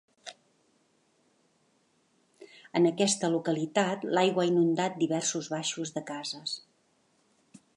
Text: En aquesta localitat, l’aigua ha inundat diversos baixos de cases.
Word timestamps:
En 2.79 2.91
aquesta 2.91 3.29
localitat, 3.33 4.07
l’aigua 4.19 4.45
ha 4.47 4.51
inundat 4.53 4.97
diversos 5.03 5.51
baixos 5.57 5.97
de 5.99 6.05
cases. 6.09 6.57